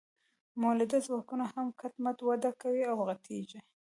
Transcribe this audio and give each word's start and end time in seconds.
مؤلده 0.61 0.97
ځواکونه 1.07 1.45
هم 1.53 1.67
کټ 1.79 1.93
مټ 2.03 2.17
وده 2.29 2.51
کوي 2.61 2.83
او 2.91 2.97
غټیږي. 3.07 3.59